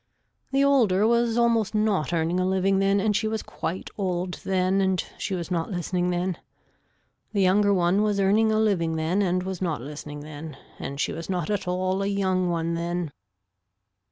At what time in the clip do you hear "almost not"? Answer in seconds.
1.37-2.11